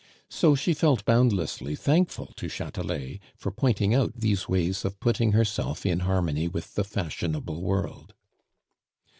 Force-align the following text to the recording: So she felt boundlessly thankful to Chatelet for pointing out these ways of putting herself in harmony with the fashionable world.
So 0.31 0.55
she 0.55 0.73
felt 0.73 1.05
boundlessly 1.05 1.75
thankful 1.75 2.33
to 2.37 2.49
Chatelet 2.49 3.19
for 3.35 3.51
pointing 3.51 3.93
out 3.93 4.13
these 4.15 4.49
ways 4.49 4.83
of 4.83 4.99
putting 4.99 5.33
herself 5.33 5.85
in 5.85 5.99
harmony 5.99 6.47
with 6.47 6.73
the 6.73 6.83
fashionable 6.83 7.61
world. 7.61 8.15